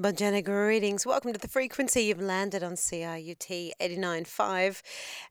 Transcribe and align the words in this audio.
Bajana 0.00 0.42
greetings. 0.42 1.04
Welcome 1.04 1.34
to 1.34 1.38
the 1.38 1.46
frequency. 1.46 2.04
You've 2.04 2.22
landed 2.22 2.62
on 2.62 2.72
CIUT 2.72 3.72
89.5. 3.78 4.80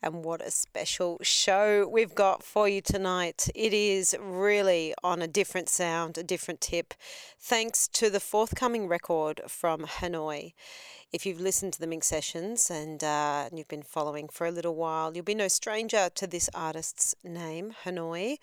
And 0.04 0.24
what 0.24 0.46
a 0.46 0.52
special 0.52 1.18
show 1.24 1.88
we've 1.88 2.14
got 2.14 2.44
for 2.44 2.70
you 2.70 2.80
tonight. 2.80 3.50
It 3.56 3.74
is 3.74 4.16
really 4.22 4.94
on 5.04 5.24
a 5.24 5.28
different 5.28 5.70
sound, 5.70 6.20
a 6.20 6.24
different 6.24 6.62
tip, 6.62 6.94
thanks 7.40 7.88
to 7.94 8.12
the 8.12 8.20
forthcoming 8.20 8.88
record 8.88 9.42
from 9.48 9.88
HHNOI. 9.88 10.54
If 11.12 11.26
you've 11.26 11.42
listened 11.42 11.74
to 11.74 11.80
the 11.80 11.88
Minx 11.88 12.06
sessions 12.06 12.70
and, 12.70 13.04
uh, 13.04 13.50
you've 13.52 13.68
been 13.68 13.82
following 13.82 14.30
for 14.30 14.46
a 14.46 14.52
little 14.52 14.76
while, 14.76 15.16
you'll 15.16 15.26
be 15.26 15.34
no 15.34 15.48
stranger 15.48 16.10
to 16.14 16.28
this 16.28 16.48
artist's 16.54 17.16
name, 17.24 17.74
HHNOI. 17.86 18.38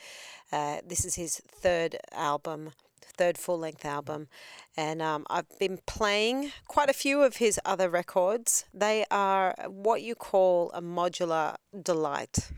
Uh, 0.50 0.78
this 0.84 1.04
is 1.04 1.14
his 1.14 1.36
third 1.36 1.98
album 2.10 2.72
third 3.00 3.38
full 3.38 3.58
length 3.58 3.84
album. 3.84 4.28
And 4.76 5.00
um, 5.00 5.26
I've 5.30 5.58
been 5.58 5.78
playing 5.86 6.52
quite 6.68 6.90
a 6.90 6.94
few 6.94 7.22
of 7.22 7.36
his 7.36 7.58
other 7.64 7.88
records. 7.88 8.64
They 8.74 9.04
are 9.10 9.54
what 9.68 10.02
you 10.02 10.14
call 10.14 10.70
a 10.72 10.82
modular 10.82 11.56
delight. 11.82 12.50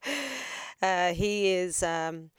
uh, 0.82 1.12
he 1.12 1.52
is. 1.52 1.82
Um, 1.82 2.30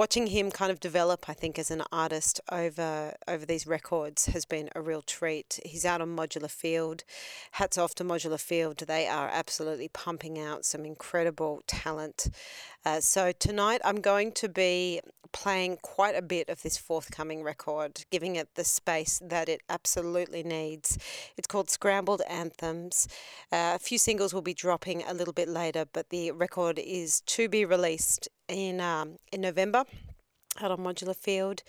watching 0.00 0.28
him 0.28 0.50
kind 0.50 0.72
of 0.72 0.80
develop, 0.80 1.28
I 1.28 1.34
think, 1.34 1.58
as 1.58 1.70
an 1.70 1.82
artist 1.92 2.40
over 2.50 3.12
over 3.28 3.44
these 3.44 3.66
records 3.66 4.24
has 4.34 4.46
been 4.46 4.70
a 4.74 4.80
real 4.80 5.02
treat. 5.02 5.60
He's 5.62 5.84
out 5.84 6.00
on 6.00 6.16
Modular 6.16 6.50
Field. 6.50 7.04
Hats 7.50 7.76
off 7.76 7.94
to 7.96 8.04
Modular 8.04 8.40
Field. 8.40 8.78
They 8.78 9.06
are 9.06 9.28
absolutely 9.30 9.88
pumping 9.88 10.38
out 10.38 10.64
some 10.64 10.86
incredible 10.86 11.60
talent. 11.66 12.30
Uh, 12.82 13.00
so 13.00 13.30
tonight 13.32 13.82
I'm 13.84 14.00
going 14.00 14.32
to 14.32 14.48
be 14.48 15.02
playing 15.32 15.76
quite 15.82 16.16
a 16.16 16.22
bit 16.22 16.48
of 16.48 16.62
this 16.62 16.78
forthcoming 16.78 17.42
record, 17.42 18.04
giving 18.10 18.36
it 18.36 18.48
the 18.54 18.64
space 18.64 19.20
that 19.22 19.50
it 19.50 19.60
absolutely 19.68 20.42
needs. 20.42 20.98
It's 21.36 21.46
called 21.46 21.68
Scrambled 21.68 22.22
Anthems. 22.28 23.06
Uh, 23.52 23.72
a 23.74 23.78
few 23.78 23.98
singles 23.98 24.32
will 24.32 24.42
be 24.42 24.54
dropping 24.54 25.02
a 25.02 25.12
little 25.12 25.34
bit 25.34 25.48
later, 25.48 25.84
but 25.92 26.08
the 26.08 26.30
record 26.32 26.78
is 26.78 27.20
to 27.26 27.50
be 27.50 27.66
released 27.66 28.28
in 28.50 28.80
um, 28.80 29.18
in 29.32 29.40
November 29.40 29.84
out 30.60 30.70
on 30.70 30.78
Modular 30.78 31.16
Field, 31.16 31.62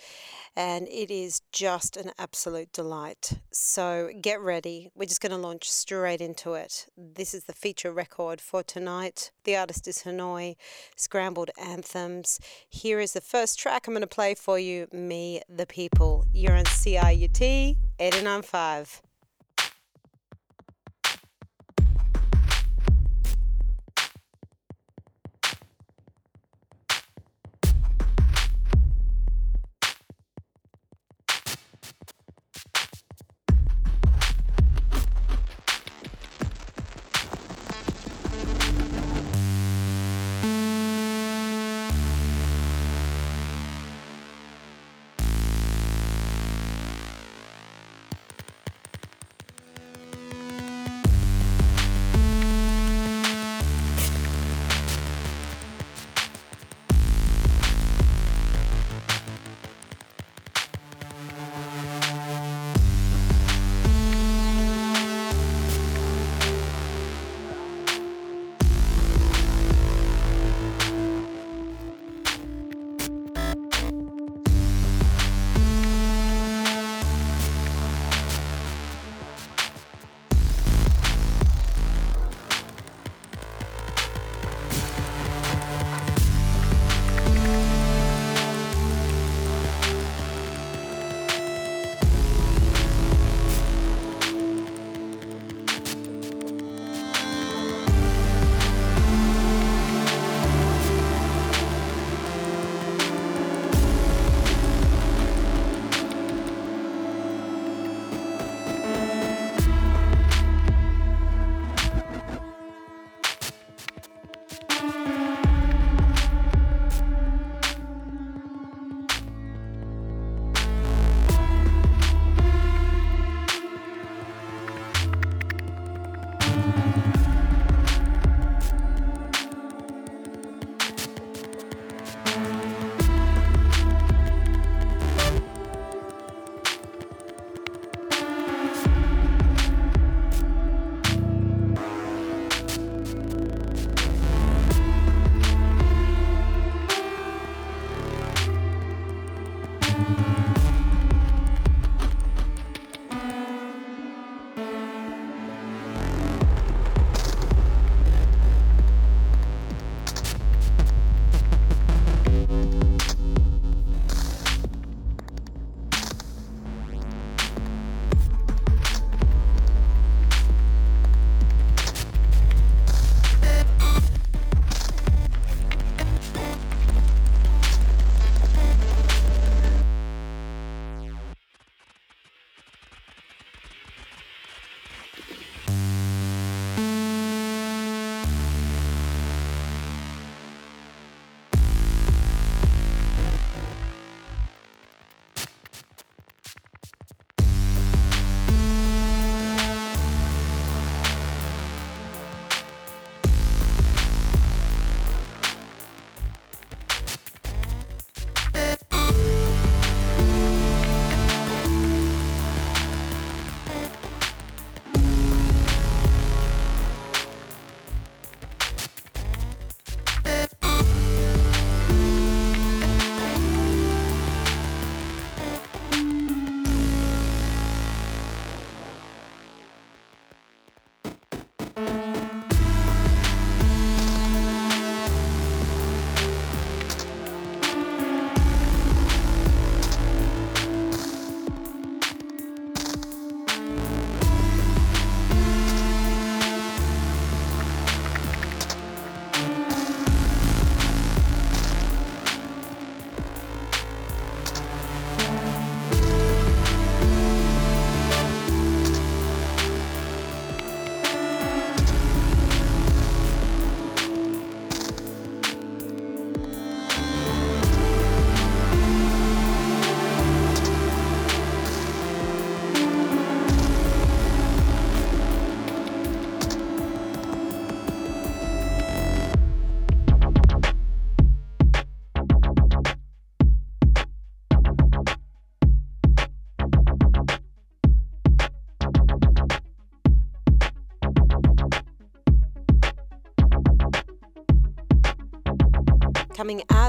and 0.56 0.88
it 0.88 1.12
is 1.12 1.42
just 1.52 1.96
an 1.96 2.12
absolute 2.18 2.74
delight. 2.74 3.34
So 3.52 4.10
get 4.20 4.42
ready. 4.42 4.90
We're 4.96 5.06
just 5.06 5.22
going 5.22 5.32
to 5.32 5.38
launch 5.38 5.70
straight 5.70 6.20
into 6.20 6.54
it. 6.54 6.88
This 6.98 7.34
is 7.34 7.46
the 7.46 7.54
feature 7.54 7.92
record 7.92 8.42
for 8.42 8.64
tonight. 8.64 9.32
The 9.44 9.56
artist 9.56 9.88
is 9.88 10.00
HHNOI, 10.00 10.56
Scrambled 10.96 11.52
Anthems. 11.58 12.40
Here 12.68 13.00
is 13.00 13.14
the 13.14 13.22
first 13.22 13.59
track 13.59 13.88
I'm 13.88 13.94
going 13.94 14.02
to 14.02 14.08
play 14.08 14.34
for 14.34 14.58
you 14.58 14.88
Me, 14.92 15.42
the 15.48 15.68
People. 15.68 16.26
You're 16.34 16.58
on 16.58 16.66
CIUT 16.66 17.42
895. 18.00 19.02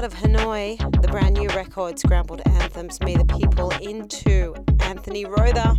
Out 0.03 0.11
of 0.11 0.19
HHNOI, 0.19 1.01
the 1.01 1.07
brand 1.07 1.35
new 1.35 1.47
record, 1.51 1.97
Scrambled 1.97 2.41
Anthems, 2.45 2.99
Me 3.03 3.15
the 3.15 3.23
People, 3.23 3.71
into 3.79 4.53
Anthony 4.81 5.23
Rother, 5.23 5.77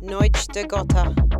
Nacht 0.00 0.52
Der 0.52 0.62
Götter. 0.62 1.33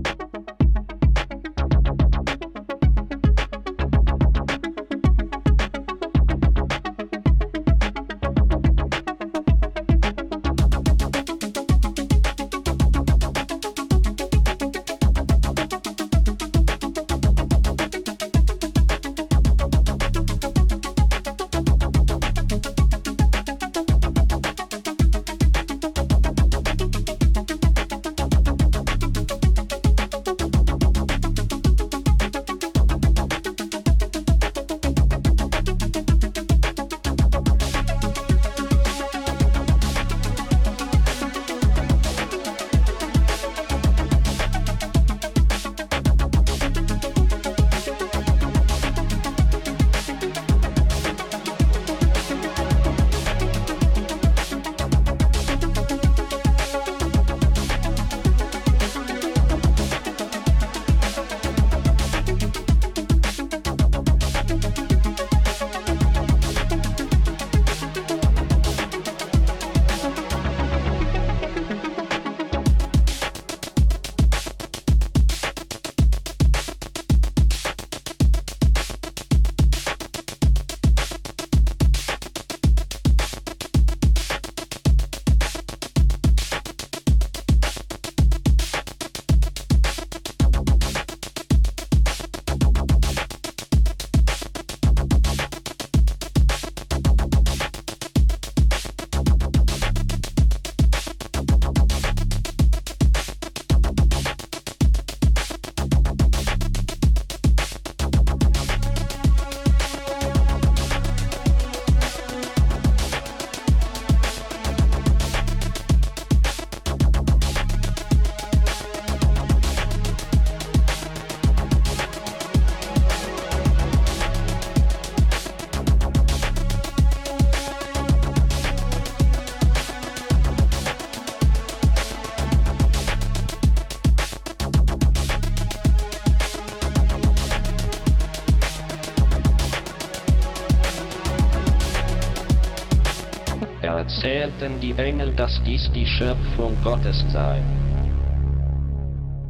Erzählten 144.44 144.78
die 144.78 144.92
Engel, 144.98 145.32
dass 145.32 145.58
dies 145.64 145.90
die 145.94 146.04
Schöpfung 146.04 146.76
Gottes 146.84 147.24
sei. 147.32 147.62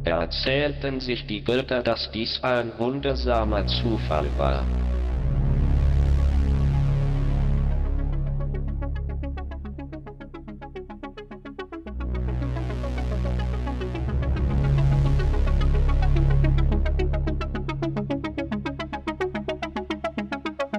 Erzählten 0.05 1.01
sich 1.01 1.27
die 1.27 1.43
Götter, 1.43 1.83
dass 1.83 2.09
dies 2.11 2.39
ein 2.41 2.71
wundersamer 2.77 3.67
Zufall 3.67 4.27
war. 4.37 4.63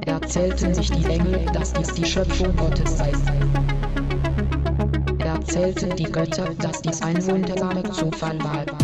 erzählten 0.07 0.75
sich 0.75 0.91
die 0.91 1.05
Engel, 1.05 1.47
dass 1.53 1.73
dies 1.73 1.95
die 1.95 2.05
Schöpfung 2.05 2.55
Gottes 2.57 2.99
sei 2.99 3.13
erzählten 5.67 5.97
die 5.97 6.05
Götter, 6.05 6.55
dass 6.61 6.81
dies 6.83 7.03
ein 7.03 7.25
wunderbarer 7.27 7.91
Zufall 7.91 8.39
war. 8.43 8.76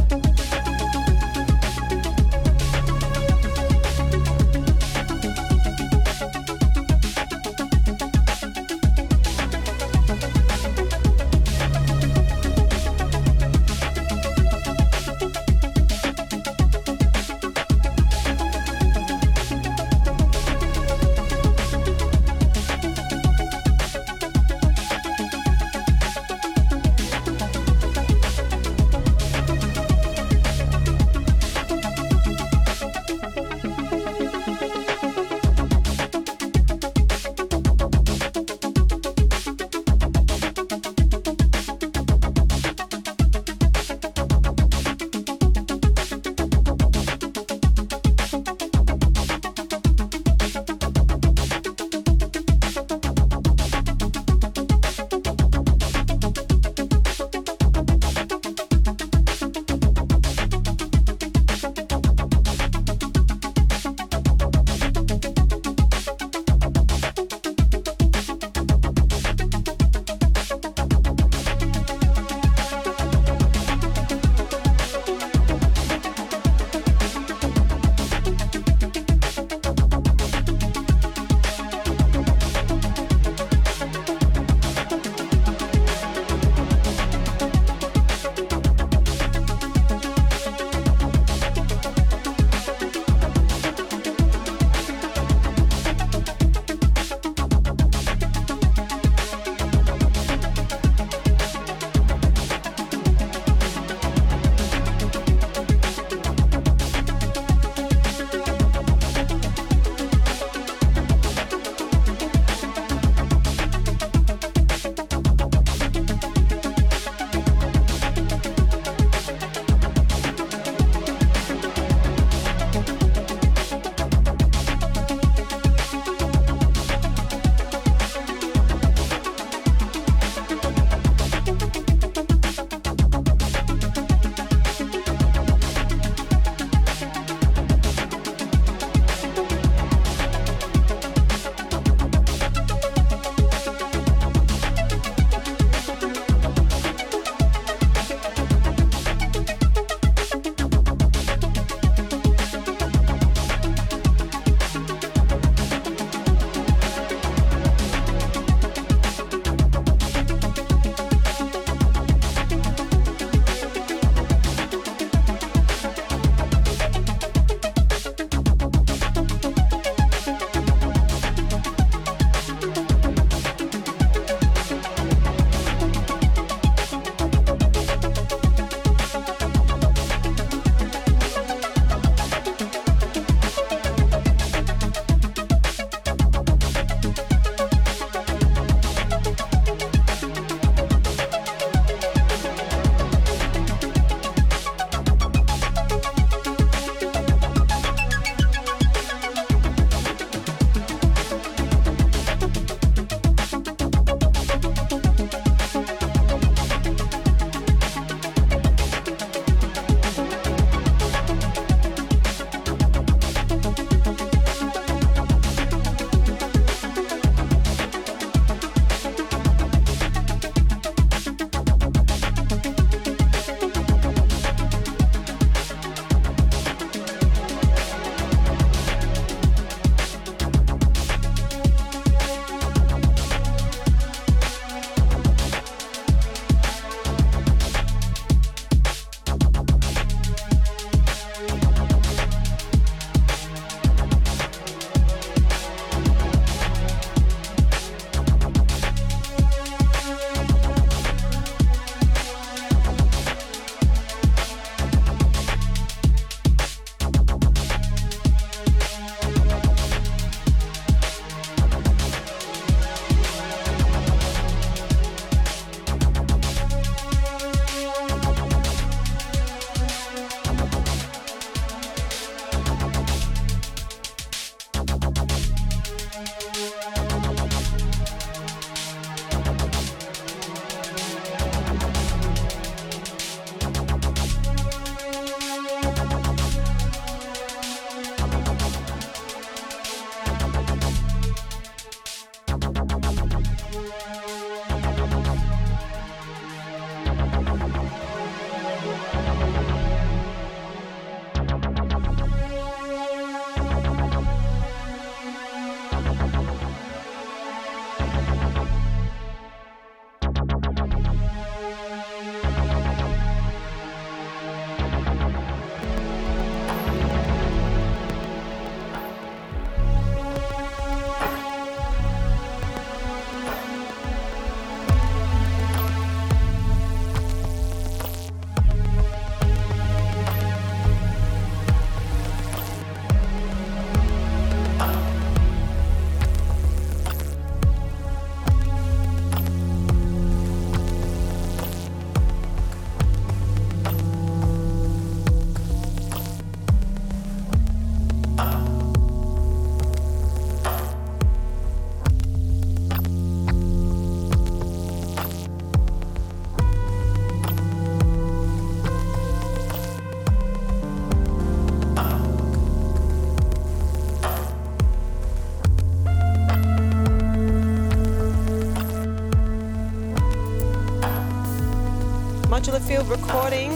Field 372.62 373.09
recording 373.09 373.73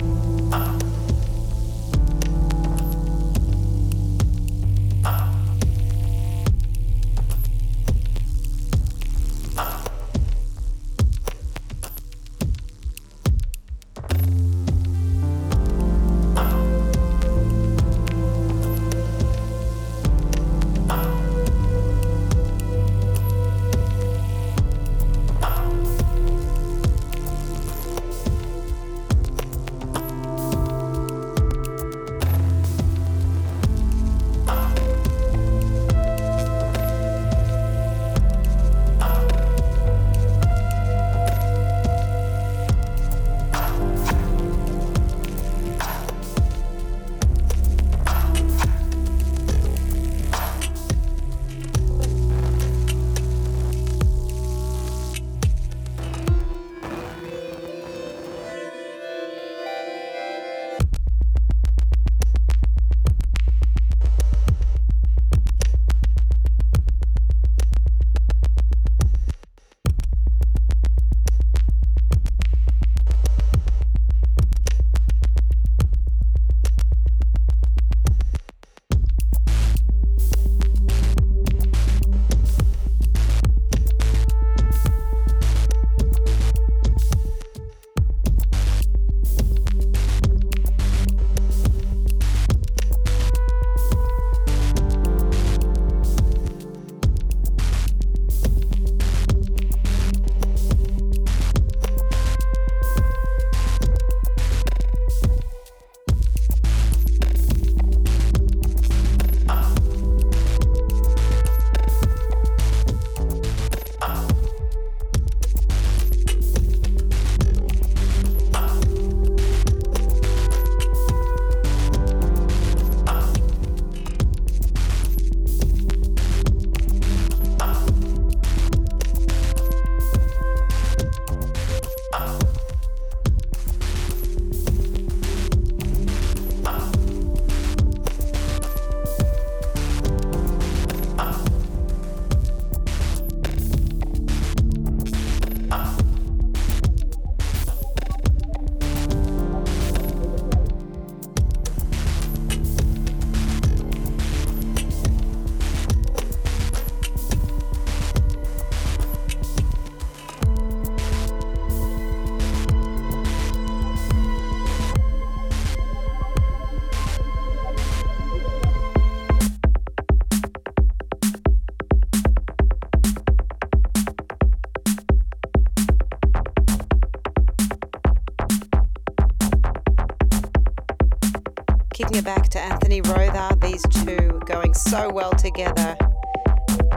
Anthony 183.03 183.71
these 183.73 183.83
two 183.91 184.41
going 184.47 184.73
so 184.73 185.11
well 185.11 185.33
together. 185.33 185.97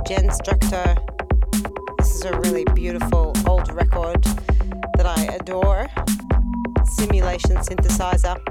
Genstruktur, 0.05 0.95
this 1.97 2.13
is 2.13 2.25
a 2.25 2.37
really 2.39 2.65
beautiful 2.75 3.33
old 3.47 3.71
record 3.73 4.23
that 4.95 5.05
I 5.05 5.23
adore. 5.35 5.87
Simulation 6.85 7.57
synthesizer. 7.57 8.46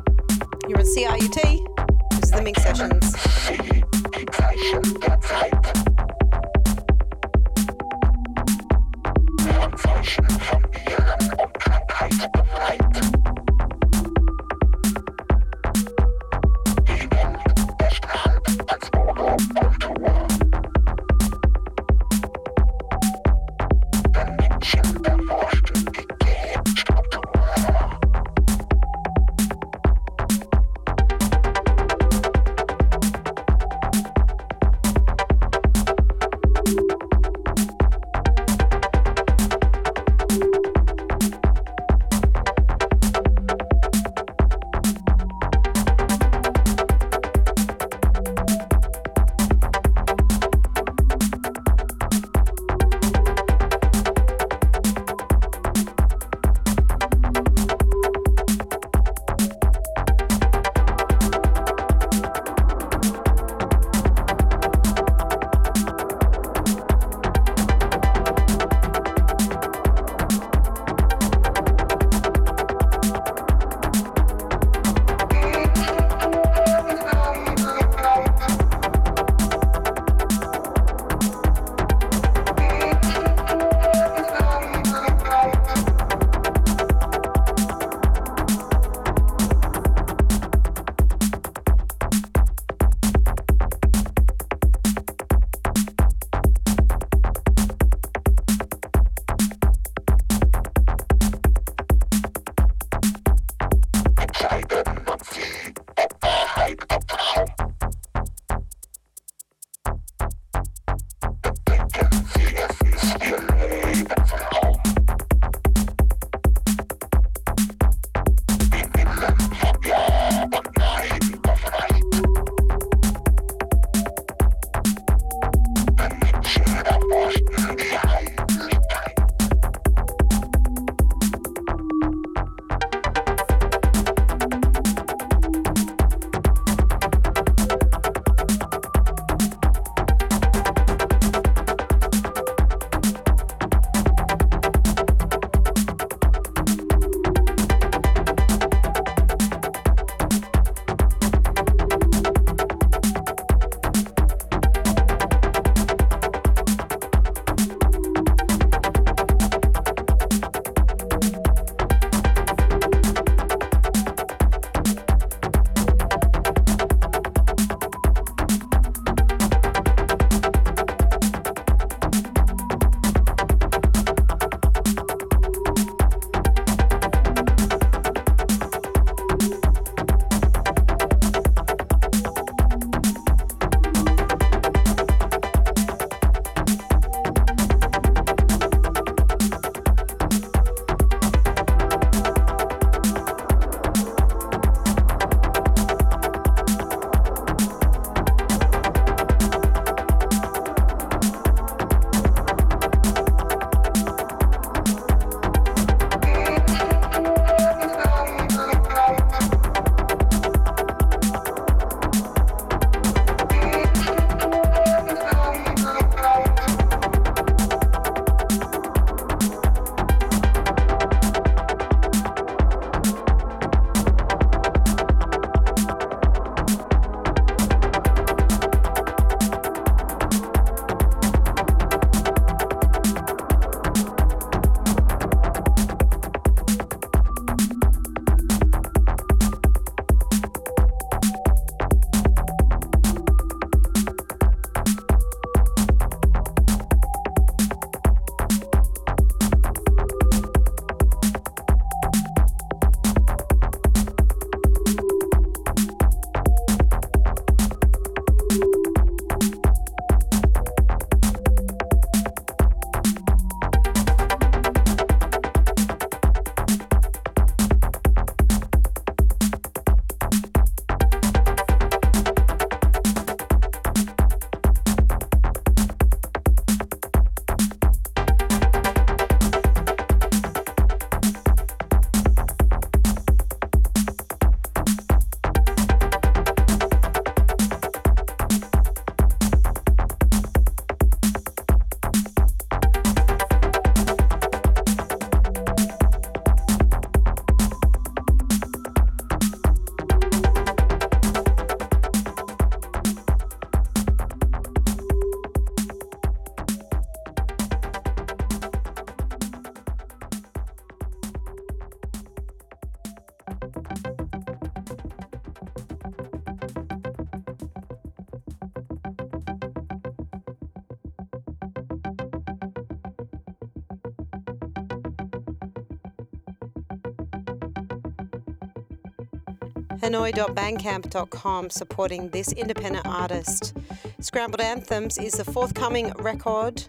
hhnoi.bandcamp.com 330.07 331.71
supporting 331.71 332.29
this 332.29 332.53
independent 332.53 333.07
artist. 333.07 333.77
Scrambled 334.21 334.61
Anthems 334.61 335.19
is 335.19 335.33
the 335.33 335.45
forthcoming 335.45 336.13
record, 336.19 336.85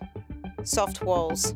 Soft 0.64 1.02
Walls. 1.04 1.56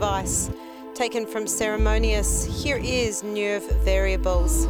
Device, 0.00 0.50
taken 0.94 1.26
from 1.26 1.46
Ceremonious. 1.46 2.42
Here 2.64 2.78
is 2.82 3.22
Nueve 3.22 3.68
Variables. 3.84 4.66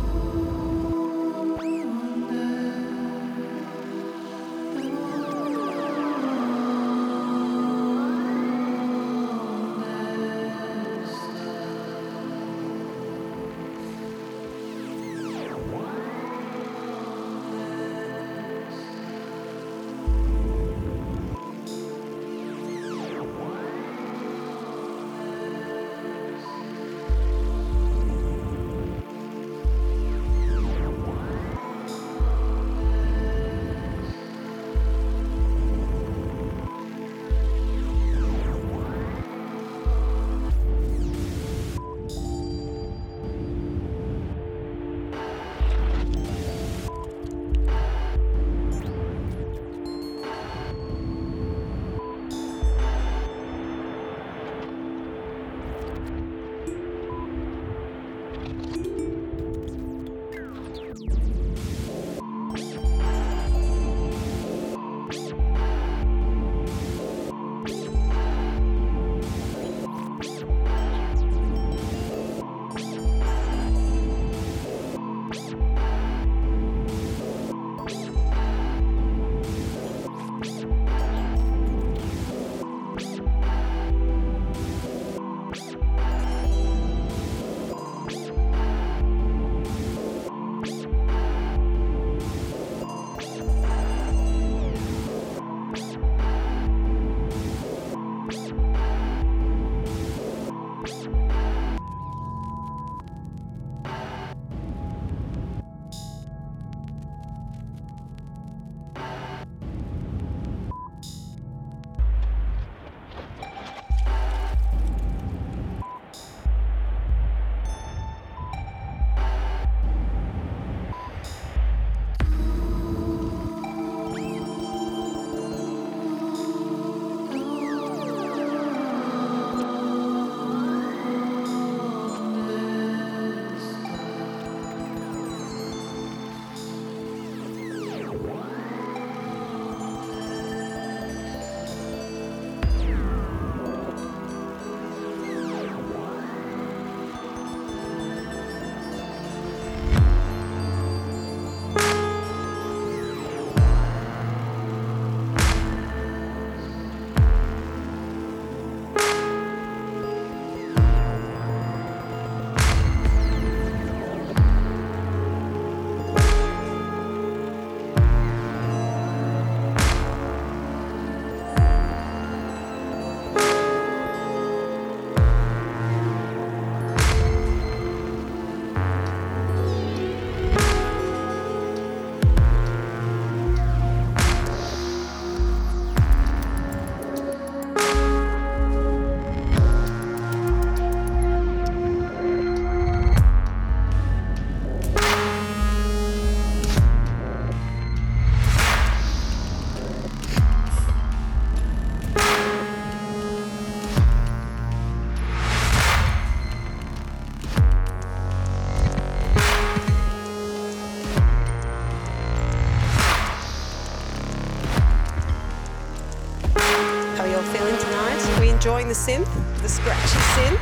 Enjoying 218.60 218.88
the 218.88 218.94
synth, 218.94 219.62
the 219.62 219.68
scratchy 219.70 220.18
synth? 220.36 220.60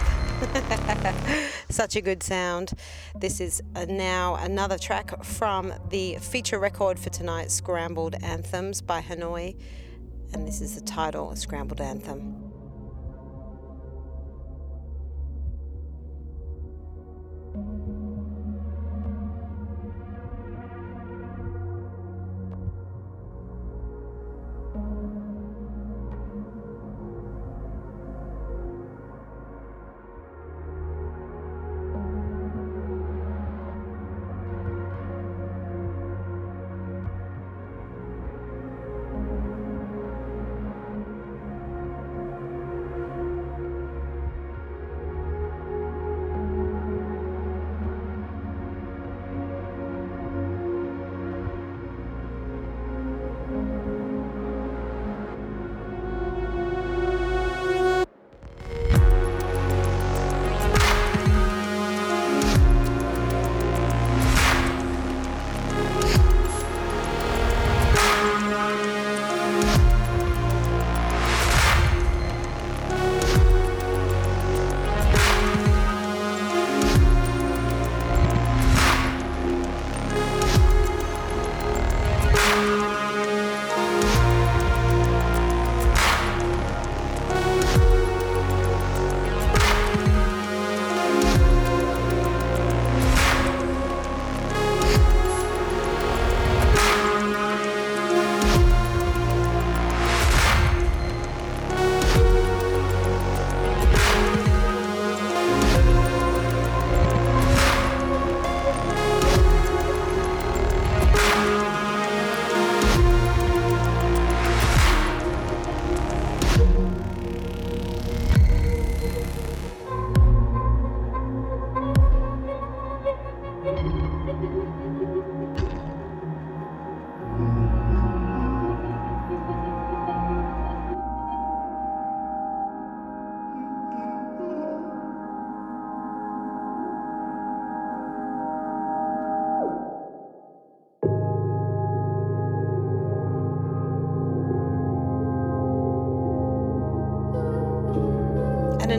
Such 1.68 1.96
a 1.96 2.00
good 2.00 2.22
sound. 2.22 2.74
This 3.16 3.40
is 3.40 3.61
uh, 3.74 3.87
now 3.87 4.37
another 4.37 4.78
track 4.78 5.24
from 5.24 5.74
the 5.90 6.14
feature 6.20 6.61
record 6.61 7.00
for 7.00 7.11
tonight, 7.11 7.50
Scrambled 7.50 8.14
Anthems 8.22 8.80
by 8.82 9.00
HHNOI. 9.00 9.56
And 10.32 10.46
this 10.46 10.61
is 10.61 10.76
the 10.76 10.80
title, 10.82 11.34
Scrambled 11.34 11.80
Anthem. 11.80 12.28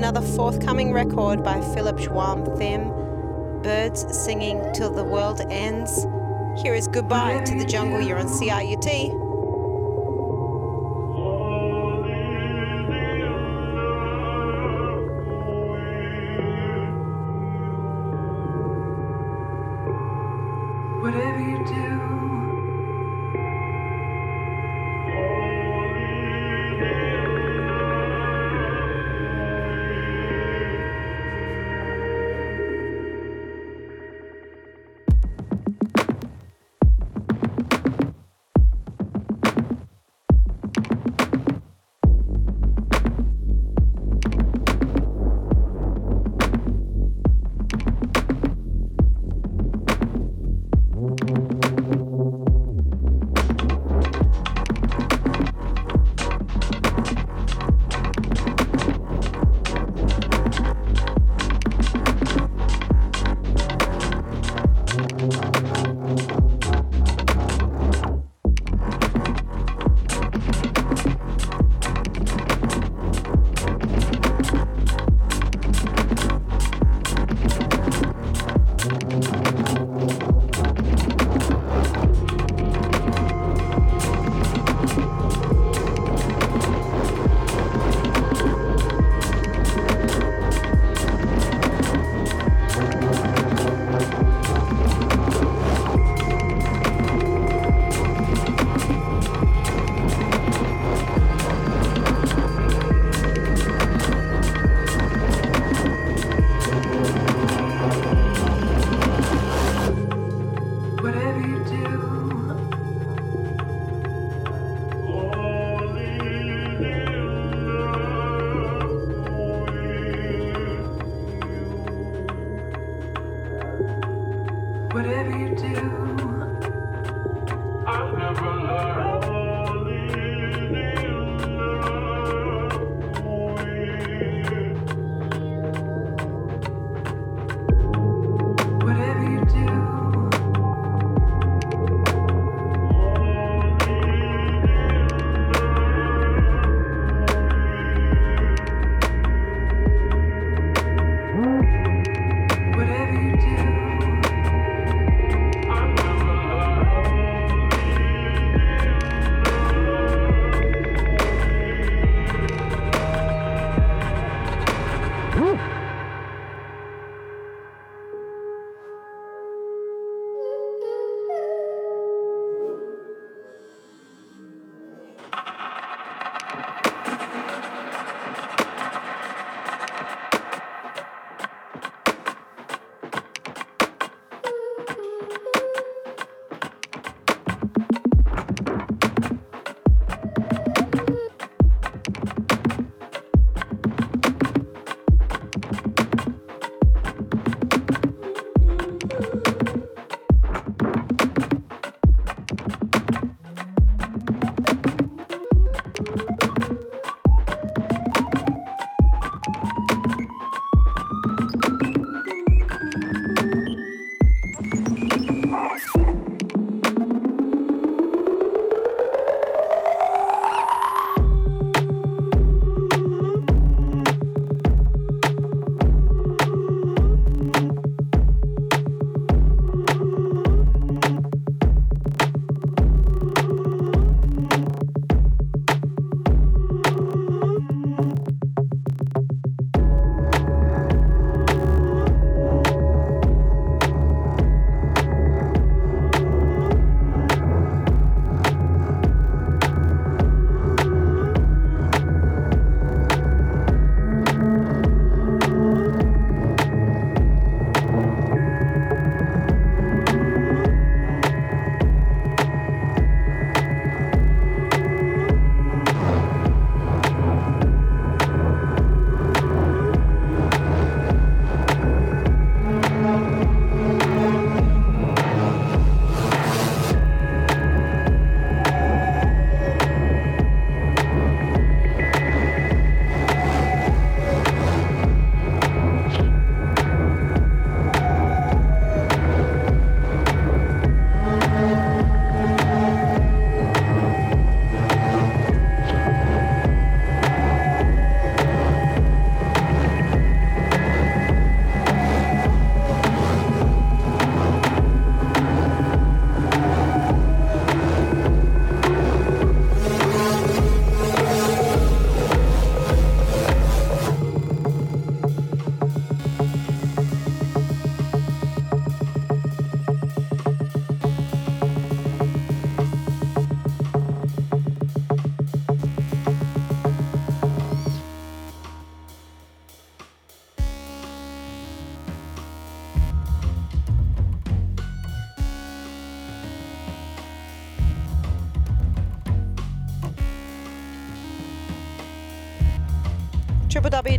Another 0.09 0.25
forthcoming 0.25 0.91
record 0.91 1.43
by 1.43 1.61
Philipp 1.61 1.99
Johann 1.99 2.43
Thimm, 2.57 3.61
Birds 3.61 4.07
Singing 4.09 4.59
Till 4.73 4.89
the 4.89 5.03
World 5.03 5.39
Ends. 5.51 6.07
Here 6.63 6.73
is 6.73 6.87
Goodbye 6.87 7.43
to 7.43 7.55
the 7.59 7.63
Jungle. 7.63 8.01
You're 8.01 8.17
on 8.17 8.25
CIUT. 8.25 9.28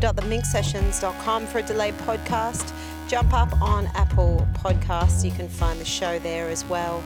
www.theminxsessions.com 0.00 1.46
for 1.46 1.58
a 1.58 1.62
delayed 1.62 1.94
podcast. 1.98 2.72
Jump 3.08 3.34
up 3.34 3.60
on 3.60 3.86
Apple 3.94 4.46
Podcasts. 4.54 5.24
You 5.24 5.30
can 5.30 5.48
find 5.48 5.78
the 5.78 5.84
show 5.84 6.18
there 6.20 6.48
as 6.48 6.64
well. 6.64 7.02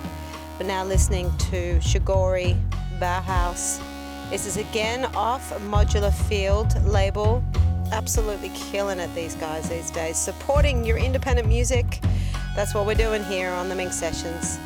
We're 0.58 0.66
now 0.66 0.84
listening 0.84 1.36
to 1.50 1.78
Chogori 1.78 2.56
Bauhaus. 3.00 3.82
This 4.30 4.46
is 4.46 4.56
again 4.56 5.06
off 5.16 5.52
Modular 5.62 6.12
Field 6.28 6.80
label. 6.84 7.42
Absolutely 7.92 8.50
killing 8.54 9.00
it, 9.00 9.12
these 9.14 9.34
guys 9.34 9.68
these 9.68 9.90
days. 9.90 10.16
Supporting 10.16 10.84
your 10.84 10.98
independent 10.98 11.48
music. 11.48 12.00
That's 12.54 12.74
what 12.74 12.86
we're 12.86 12.94
doing 12.94 13.24
here 13.24 13.50
on 13.50 13.68
the 13.68 13.74
Minx 13.74 13.96
Sessions. 13.96 14.58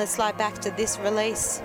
Let's 0.00 0.12
slide 0.12 0.38
back 0.38 0.54
to 0.60 0.70
this 0.70 0.98
release 1.00 1.60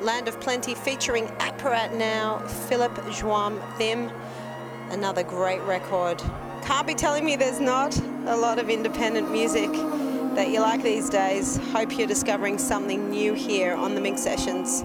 Land 0.00 0.26
of 0.26 0.40
Plenty 0.40 0.74
featuring 0.74 1.28
Apparat 1.38 1.96
Now, 1.96 2.40
Philipp 2.68 2.96
Johann 3.16 3.60
Thimm. 3.78 4.10
Another 4.90 5.22
great 5.22 5.62
record. 5.62 6.20
Can't 6.64 6.84
be 6.84 6.94
telling 6.94 7.24
me 7.24 7.36
there's 7.36 7.60
not 7.60 7.96
a 8.26 8.34
lot 8.34 8.58
of 8.58 8.70
independent 8.70 9.30
music 9.30 9.70
that 10.34 10.48
you 10.48 10.58
like 10.58 10.82
these 10.82 11.08
days. 11.08 11.58
Hope 11.70 11.96
you're 11.96 12.08
discovering 12.08 12.58
something 12.58 13.08
new 13.08 13.34
here 13.34 13.76
on 13.76 13.94
the 13.94 14.00
Minx 14.00 14.20
Sessions. 14.20 14.82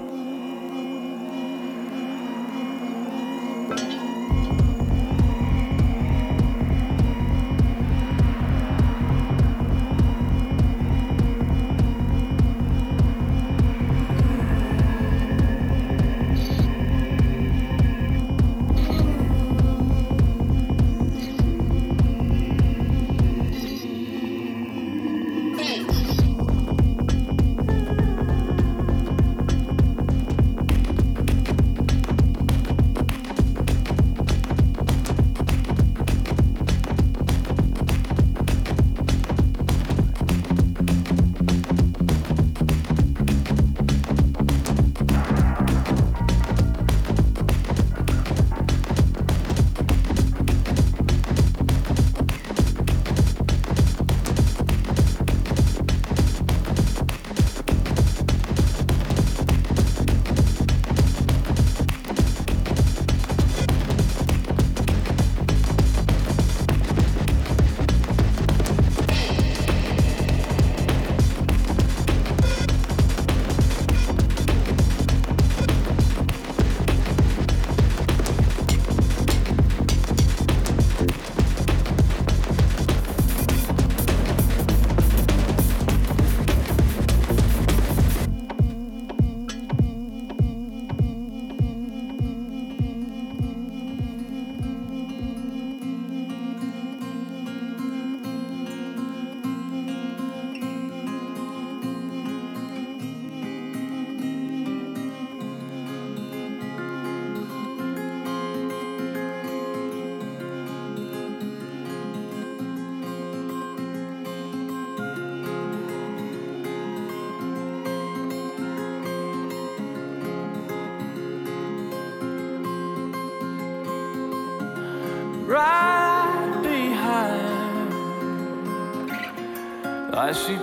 she 130.33 130.60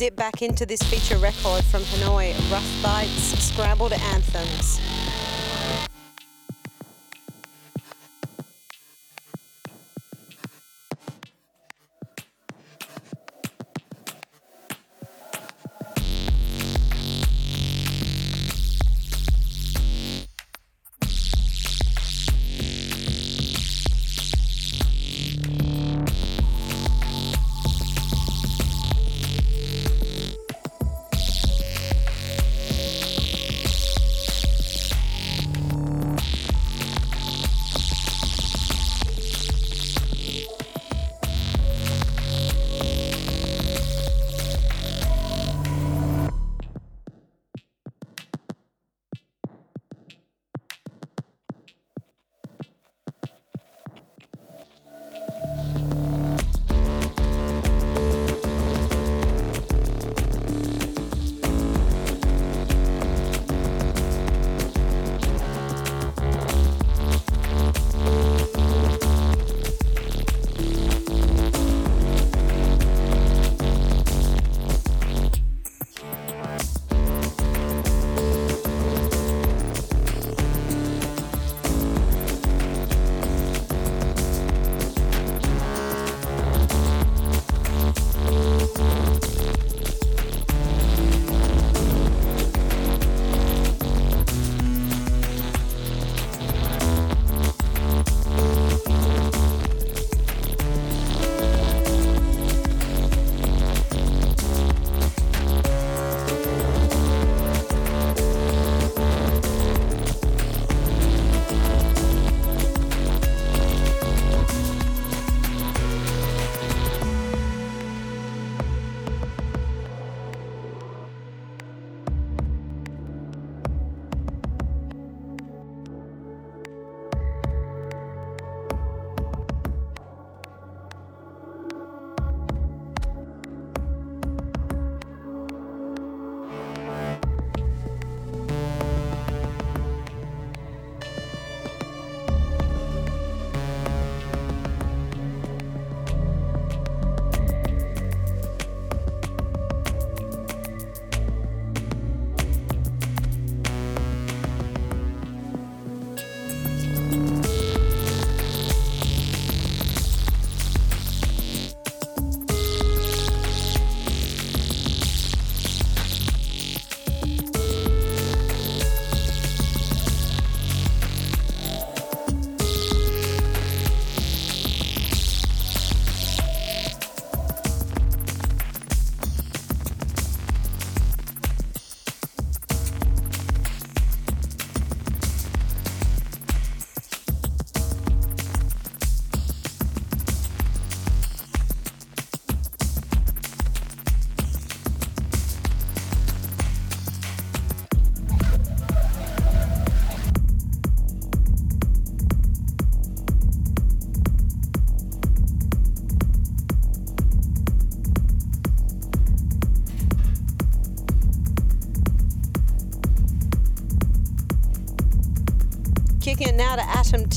dip 0.00 0.16
back 0.16 0.40
into 0.40 0.64
this 0.64 0.80
feature 0.84 1.18
record 1.18 1.62
from 1.64 1.82
HHNOI 1.82 2.32
Rough 2.50 2.82
Bites, 2.82 3.38
Scrambled 3.38 3.92
Anthems. 3.92 4.80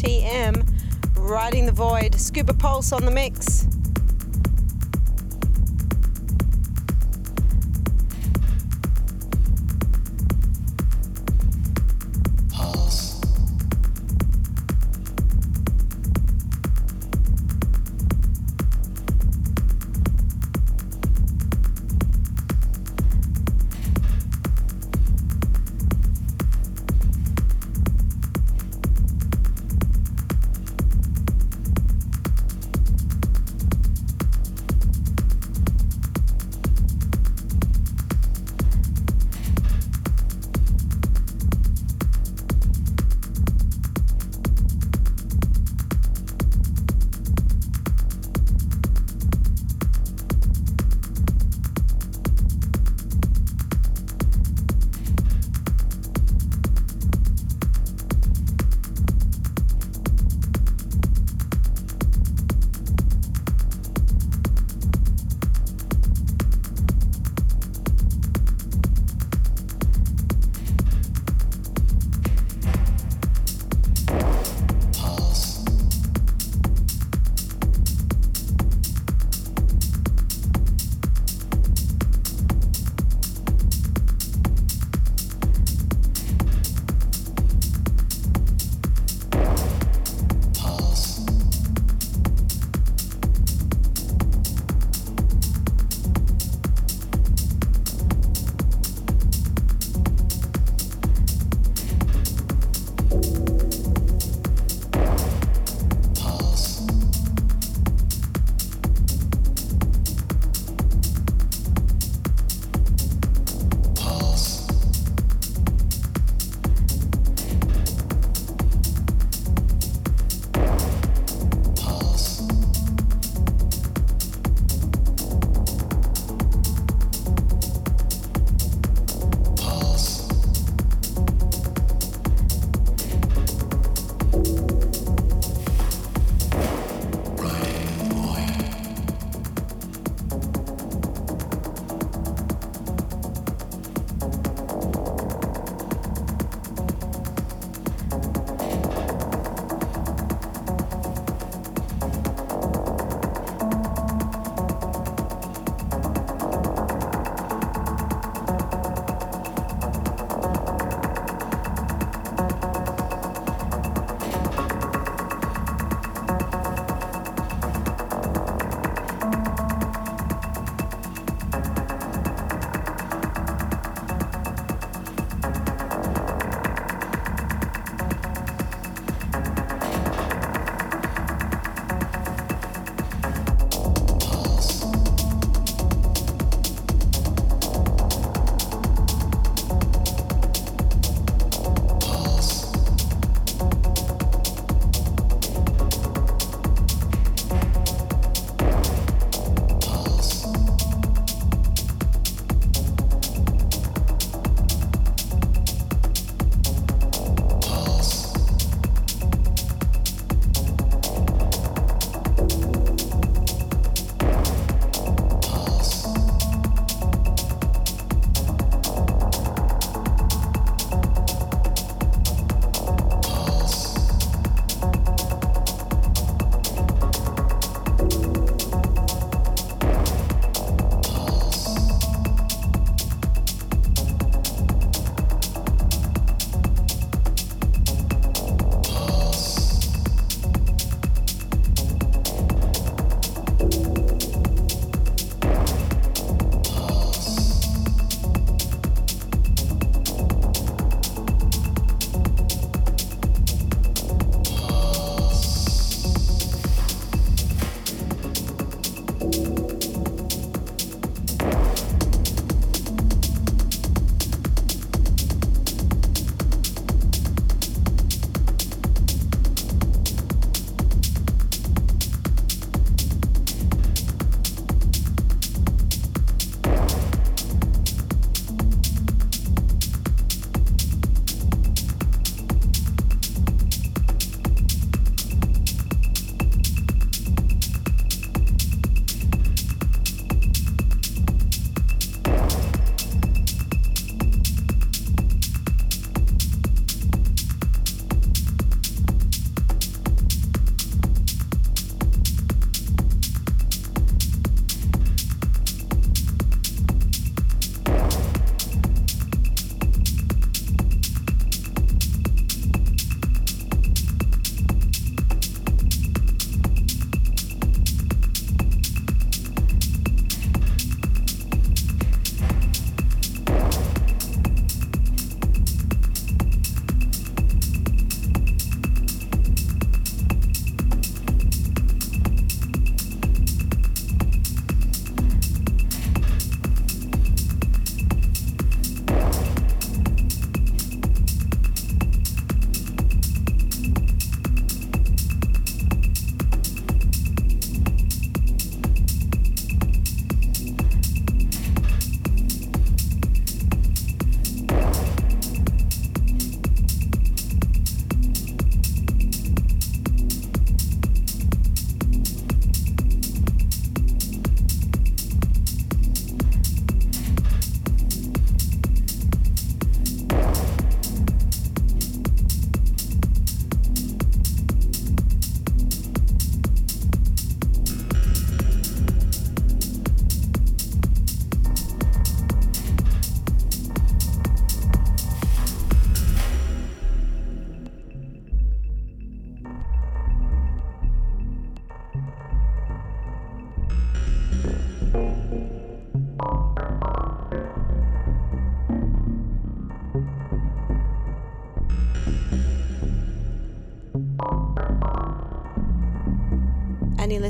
TM, 0.03 0.67
riding 1.15 1.65
the 1.65 1.71
void. 1.71 2.13
Scuba 2.15 2.53
Pulse 2.53 2.91
on 2.91 3.05
the 3.05 3.11
mix. 3.11 3.52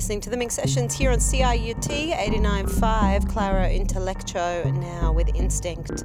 Listening 0.04 0.20
to 0.20 0.30
the 0.30 0.36
Minx 0.36 0.56
Sessions 0.56 0.94
here 0.94 1.12
on 1.12 1.20
CIUT 1.20 2.12
89.5, 2.12 3.30
Claro 3.30 3.64
Intelecto, 3.70 4.70
now 4.78 5.14
with 5.14 5.34
Instinct. 5.34 6.04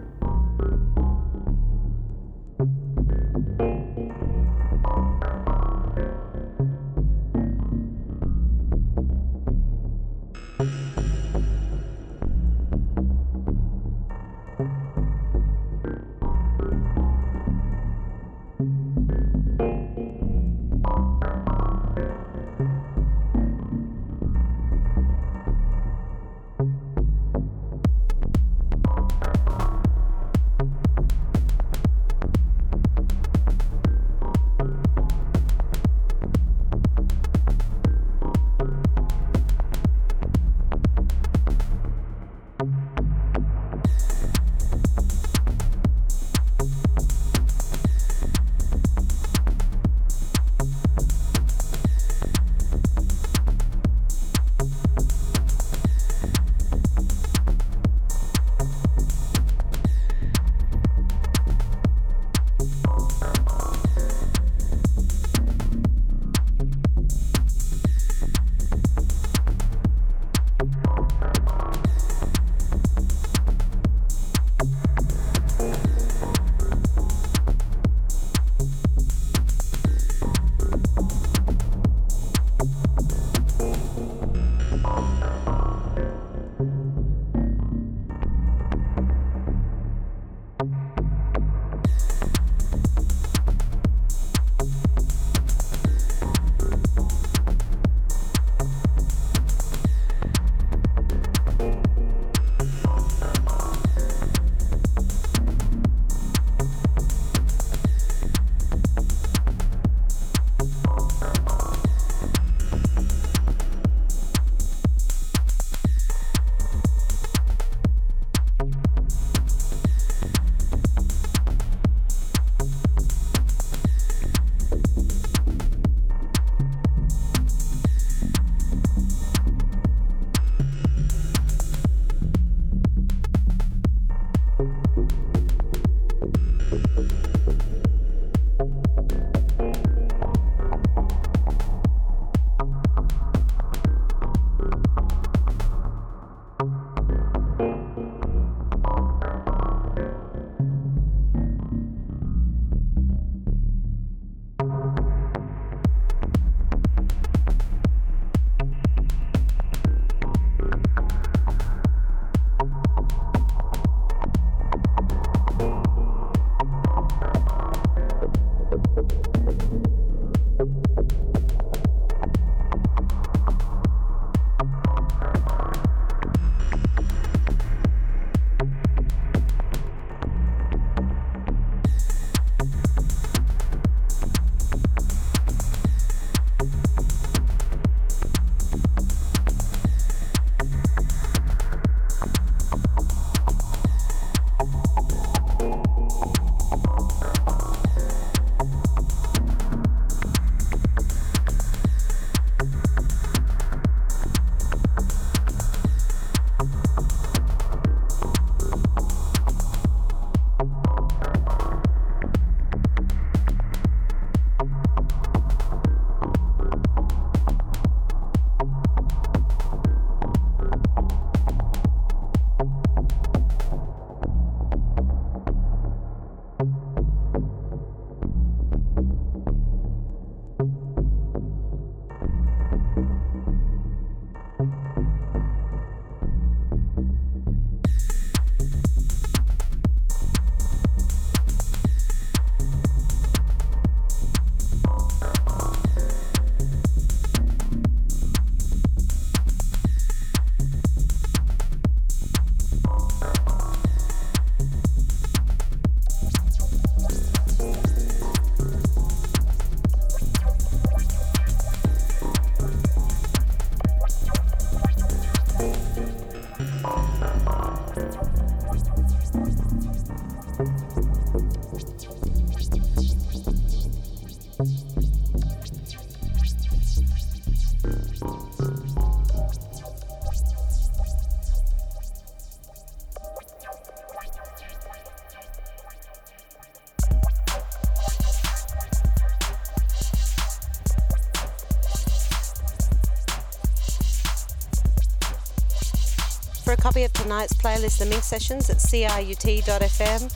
Copy 296.89 297.05
of 297.05 297.12
tonight's 297.12 297.53
playlist, 297.53 297.99
the 297.99 298.07
Minx 298.07 298.28
Sessions 298.28 298.70
at 298.70 298.78
CIUT.fm. 298.78 300.32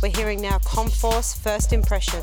We're 0.00 0.08
hearing 0.08 0.40
now 0.40 0.58
Conforce 0.60 1.34
First 1.34 1.74
Impression. 1.74 2.22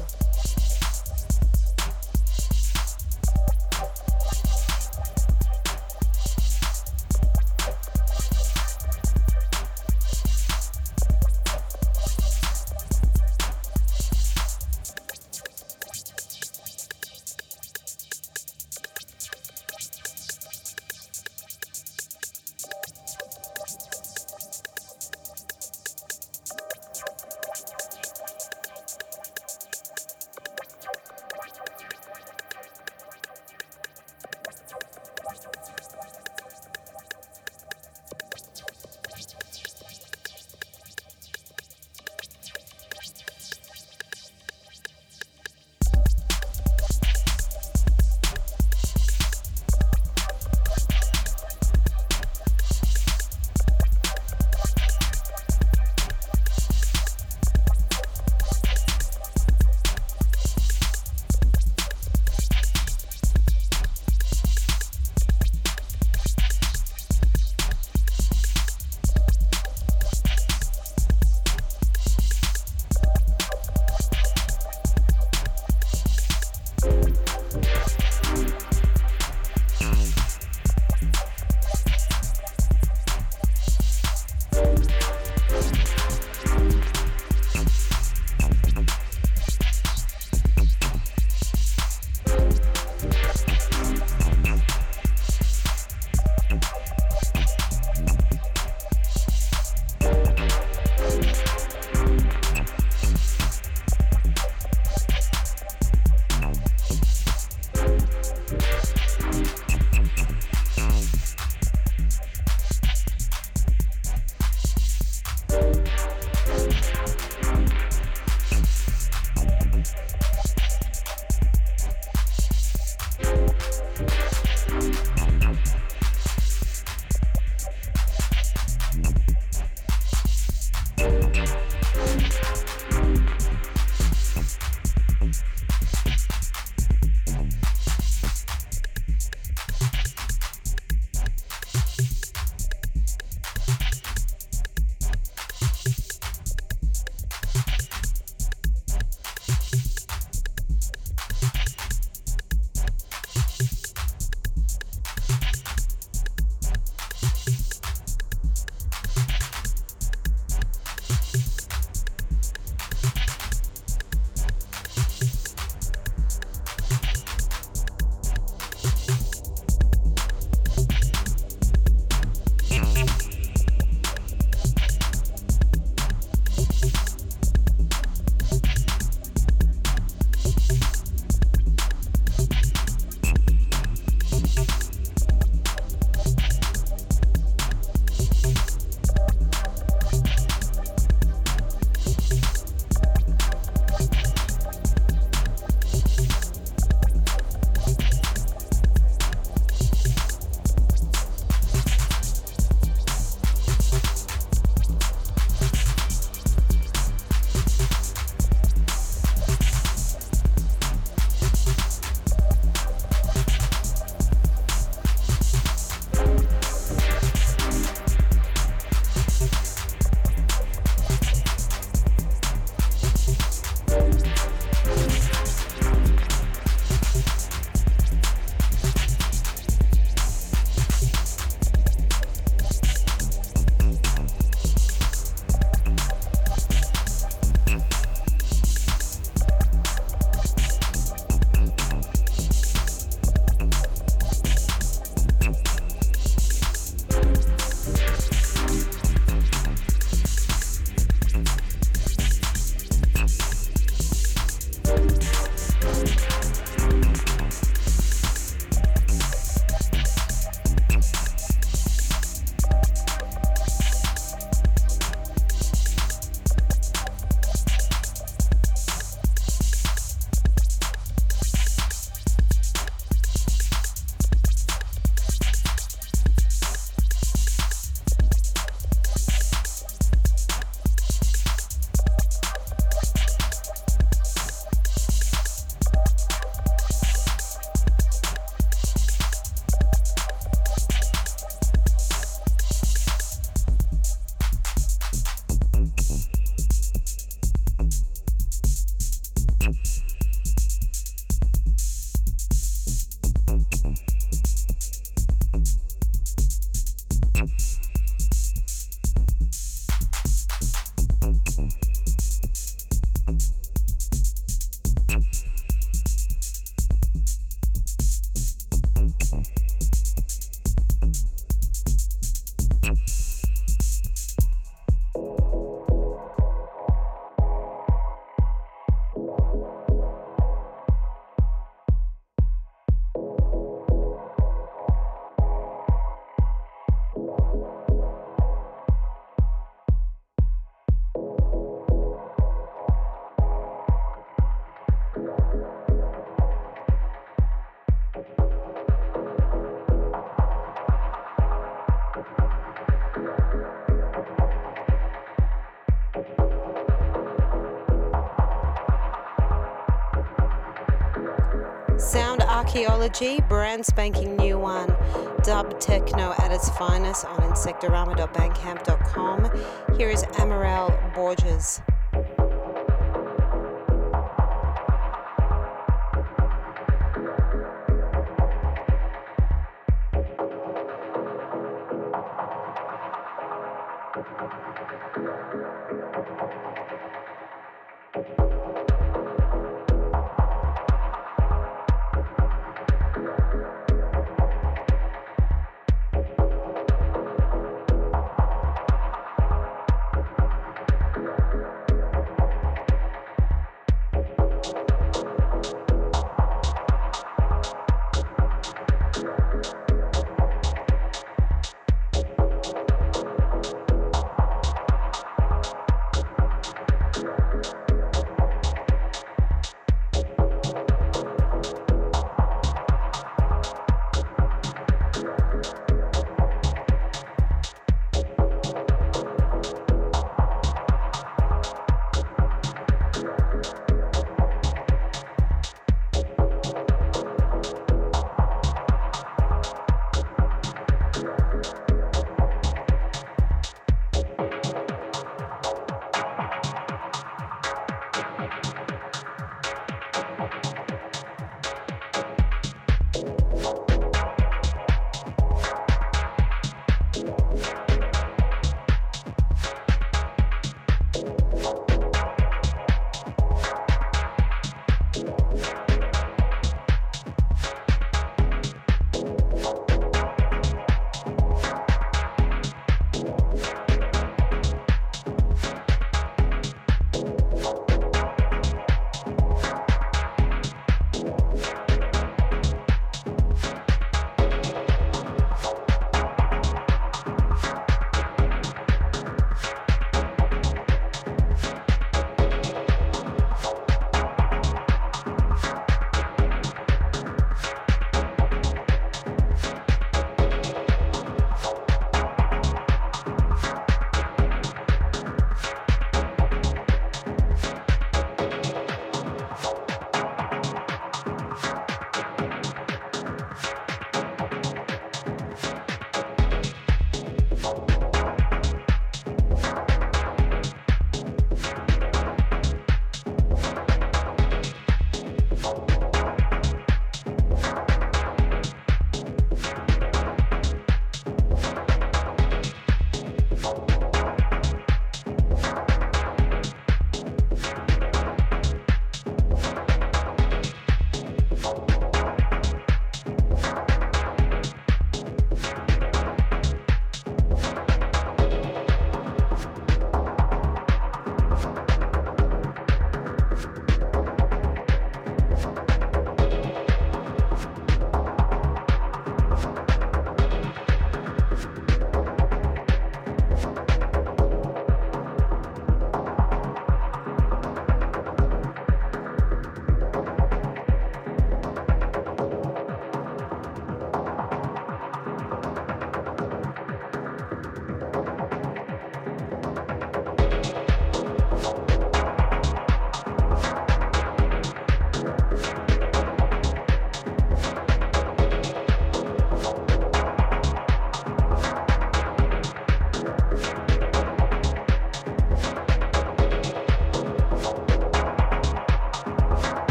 Archaeology, 362.68 363.40
brand 363.48 363.86
spanking 363.86 364.36
new 364.36 364.60
one. 364.60 364.94
Dub 365.42 365.80
techno 365.80 366.34
at 366.38 366.52
its 366.52 366.68
finest 366.72 367.24
on 367.24 367.38
insectorama.bandcamp.com. 367.50 369.98
Here 369.98 370.10
is 370.10 370.24
Amaral 370.24 371.16
Borges. 371.16 371.80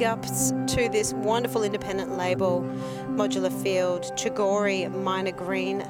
Big 0.00 0.06
ups 0.06 0.54
to 0.66 0.88
this 0.88 1.12
wonderful 1.12 1.62
independent 1.62 2.16
label, 2.16 2.62
Modular 3.08 3.52
Field, 3.62 4.04
Chogori 4.16 4.90
Minor 4.90 5.32
Green, 5.32 5.82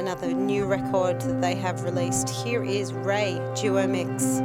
another 0.00 0.32
new 0.32 0.64
record 0.64 1.20
that 1.20 1.40
they 1.40 1.54
have 1.54 1.84
released. 1.84 2.28
Here 2.28 2.64
is 2.64 2.92
Ray 2.92 3.40
Duo 3.54 3.86
Mix. 3.86 4.40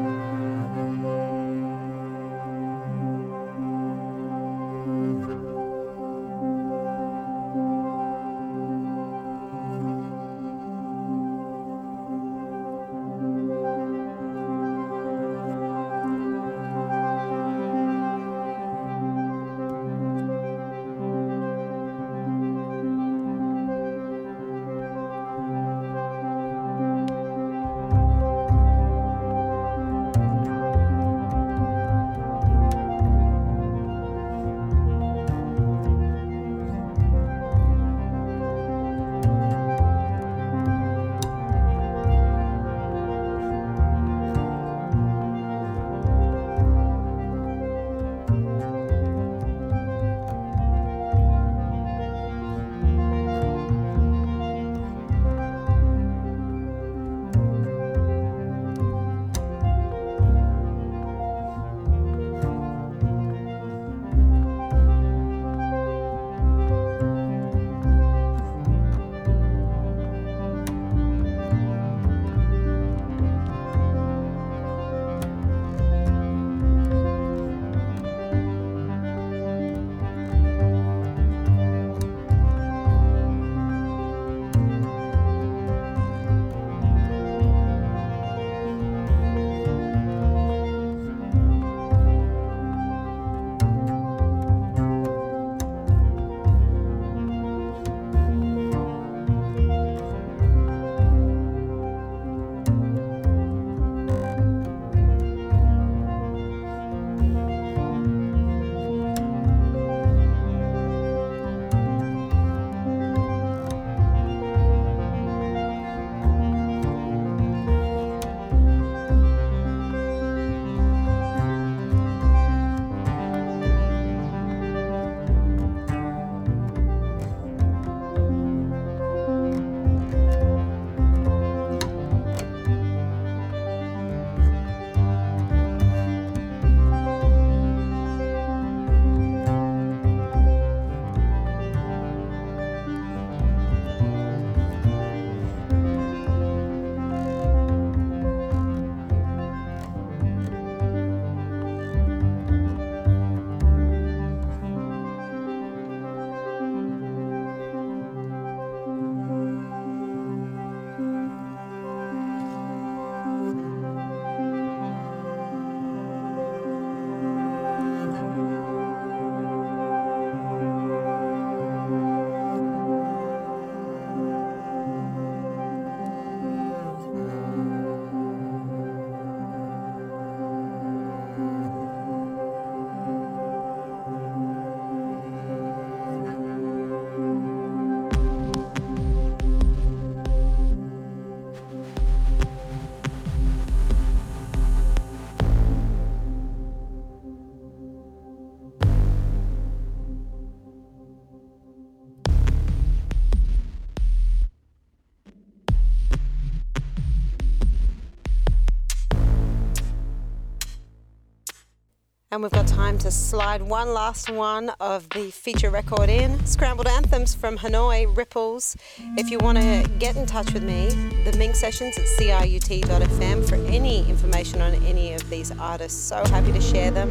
And 212.38 212.44
we've 212.44 212.52
got 212.52 212.68
time 212.68 213.00
to 213.00 213.10
slide 213.10 213.64
one 213.64 213.96
last 213.96 214.30
one 214.30 214.70
of 214.80 215.10
the 215.10 215.32
feature 215.32 215.72
record 215.72 216.08
in 216.08 216.46
Scrambled 216.46 216.88
Anthems 216.88 217.34
from 217.34 217.58
HHNOI, 217.58 218.16
Ripples. 218.16 218.78
If 219.18 219.32
you 219.32 219.40
want 219.40 219.58
to 219.58 219.90
get 219.98 220.16
in 220.16 220.28
touch 220.28 220.54
with 220.54 220.62
me, 220.62 220.90
the 221.24 221.36
Minx 221.36 221.60
sessions 221.60 221.98
at 221.98 222.06
CIUT.fm 222.06 223.50
for 223.50 223.56
any 223.56 224.08
information 224.08 224.62
on 224.62 224.76
any 224.86 225.16
of 225.16 225.28
these 225.32 225.50
artists. 225.58 226.00
So 226.00 226.18
happy 226.26 226.52
to 226.52 226.62
share 226.62 226.92
them. 226.92 227.10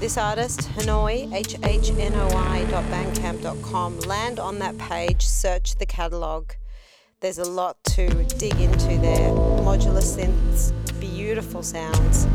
This 0.00 0.18
artist, 0.18 0.62
HHNOI, 0.62 1.30
hhnoi.bandcamp.com. 1.30 4.00
Land 4.00 4.40
on 4.40 4.58
that 4.58 4.76
page, 4.78 5.24
search 5.24 5.76
the 5.76 5.86
catalogue. 5.86 6.56
There's 7.20 7.38
a 7.38 7.48
lot 7.48 7.76
to 7.90 8.08
dig 8.24 8.60
into 8.60 8.98
there. 8.98 9.30
Modular 9.30 10.02
synths, 10.02 10.72
beautiful 10.98 11.62
sounds. 11.62 12.26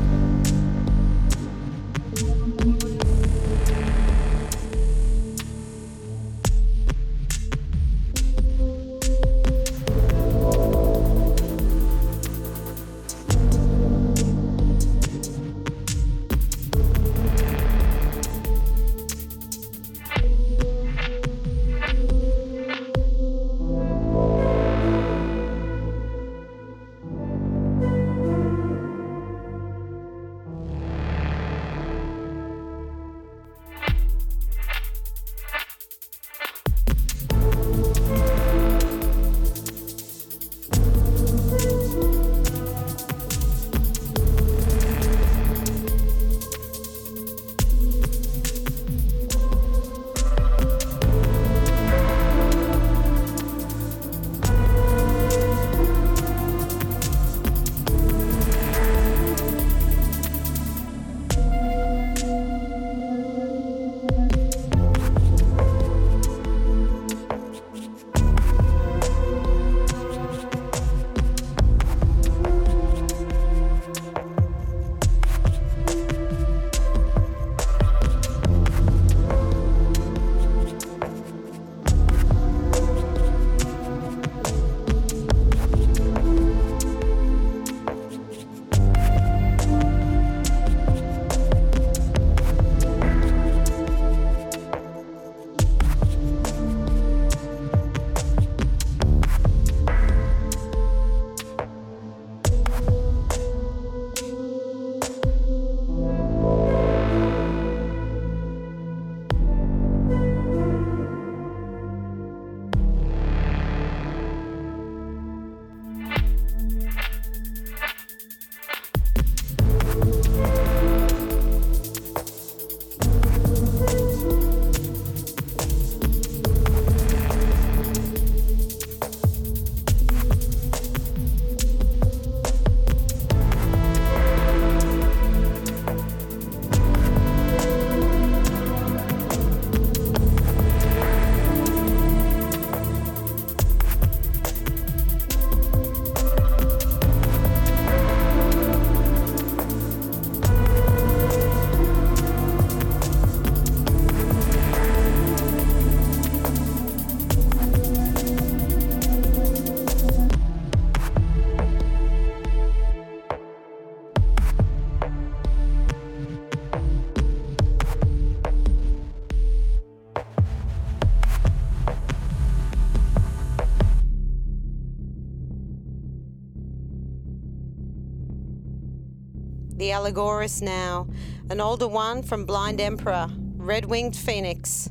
Allegoris 179.89 180.61
now, 180.61 181.07
an 181.49 181.59
older 181.61 181.87
one 181.87 182.23
from 182.23 182.45
Blind 182.45 182.79
Emperor, 182.79 183.27
Red 183.57 183.85
Winged 183.85 184.15
Phoenix. 184.15 184.89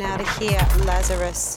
Time 0.00 0.20
of 0.20 0.38
here, 0.38 0.60
Lazarus, 0.84 1.47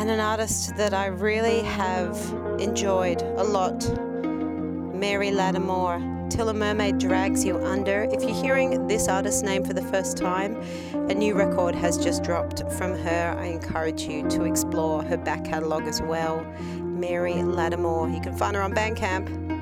and 0.00 0.10
an 0.10 0.18
artist 0.18 0.74
that 0.76 0.94
I 0.94 1.08
really 1.08 1.60
have 1.60 2.16
enjoyed 2.58 3.20
a 3.20 3.44
lot, 3.44 3.86
Mary 4.94 5.30
Lattimore. 5.30 6.00
Till 6.30 6.48
a 6.48 6.54
Mermaid 6.54 6.96
Drags 6.96 7.44
You 7.44 7.58
Under. 7.58 8.08
If 8.10 8.22
you're 8.22 8.42
hearing 8.42 8.86
this 8.86 9.08
artist's 9.08 9.42
name 9.42 9.62
for 9.62 9.74
the 9.74 9.82
first 9.82 10.16
time, 10.16 10.56
a 11.10 11.14
new 11.14 11.34
record 11.34 11.74
has 11.74 12.02
just 12.02 12.22
dropped 12.22 12.62
from 12.78 12.96
her. 12.96 13.36
I 13.38 13.46
encourage 13.46 14.02
you 14.04 14.26
to 14.30 14.44
explore 14.44 15.02
her 15.02 15.18
back 15.18 15.44
catalogue 15.44 15.86
as 15.86 16.00
well. 16.00 16.42
Mary 16.78 17.34
Lattimore. 17.34 18.08
You 18.08 18.22
can 18.22 18.34
find 18.34 18.56
her 18.56 18.62
on 18.62 18.72
Bandcamp. 18.72 19.59